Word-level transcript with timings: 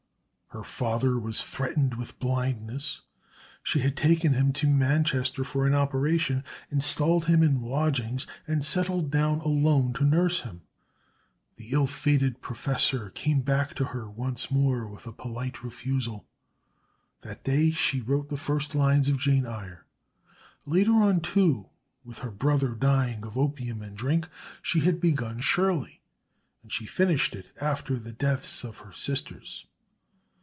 Her 0.53 0.63
father 0.65 1.17
was 1.17 1.41
threatened 1.41 1.95
with 1.95 2.19
blindness. 2.19 3.03
She 3.63 3.79
had 3.79 3.95
taken 3.95 4.33
him 4.33 4.51
to 4.51 4.67
Manchester 4.67 5.45
for 5.45 5.65
an 5.65 5.73
operation, 5.73 6.43
installed 6.69 7.23
him 7.27 7.41
in 7.41 7.61
lodgings, 7.61 8.27
and 8.47 8.61
settled 8.65 9.09
down 9.09 9.39
alone 9.39 9.93
to 9.93 10.03
nurse 10.03 10.41
him. 10.41 10.63
The 11.55 11.69
ill 11.69 11.87
fated 11.87 12.41
Professor 12.41 13.11
came 13.11 13.39
back 13.43 13.73
to 13.75 13.85
her 13.85 14.09
once 14.09 14.51
more 14.51 14.85
with 14.89 15.07
a 15.07 15.13
polite 15.13 15.63
refusal. 15.63 16.27
That 17.21 17.45
very 17.45 17.57
day 17.57 17.71
she 17.71 18.01
wrote 18.01 18.27
the 18.27 18.35
first 18.35 18.75
lines 18.75 19.07
of 19.07 19.17
Jane 19.21 19.45
Eyre. 19.45 19.85
Later 20.65 20.95
on 20.95 21.21
too, 21.21 21.69
with 22.03 22.19
her 22.19 22.29
brother 22.31 22.75
dying 22.75 23.23
of 23.23 23.37
opium 23.37 23.81
and 23.81 23.97
drink, 23.97 24.27
she 24.61 24.81
had 24.81 24.99
begun 24.99 25.39
Shirley, 25.39 26.01
and 26.61 26.73
she 26.73 26.85
finished 26.85 27.35
it 27.37 27.53
after 27.61 27.95
the 27.97 28.11
deaths 28.11 28.65
of 28.65 28.79
her 28.79 28.91
sisters. 28.91 29.65